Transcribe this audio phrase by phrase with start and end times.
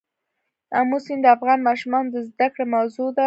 [0.79, 3.19] آمو سیند د افغان ماشومانو د زده کړې موضوع ده.